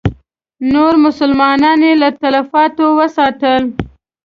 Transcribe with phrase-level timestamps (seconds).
[0.73, 3.63] نور مسلمانان یې له تلفاتو وساتل.